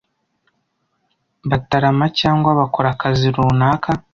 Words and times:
batarama 1.49 2.05
cyangwa 2.19 2.49
bakora 2.59 2.87
akazi 2.95 3.27
runaka 3.35 3.89